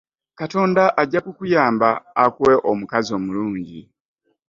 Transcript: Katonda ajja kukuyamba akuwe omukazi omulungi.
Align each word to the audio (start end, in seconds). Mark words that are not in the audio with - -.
Katonda 0.39 0.83
ajja 1.01 1.19
kukuyamba 1.25 1.89
akuwe 2.23 2.53
omukazi 2.71 3.11
omulungi. 3.17 3.81